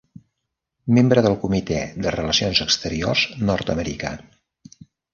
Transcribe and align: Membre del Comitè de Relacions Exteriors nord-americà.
Membre 0.97 1.23
del 1.25 1.37
Comitè 1.43 1.79
de 2.07 2.15
Relacions 2.17 2.65
Exteriors 2.69 3.29
nord-americà. 3.47 4.17